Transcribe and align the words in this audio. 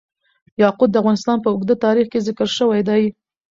یاقوت 0.61 0.89
د 0.91 0.95
افغانستان 1.01 1.37
په 1.41 1.49
اوږده 1.51 1.75
تاریخ 1.85 2.05
کې 2.11 2.25
ذکر 2.27 2.47
شوی 2.57 2.81
دی. 2.89 3.03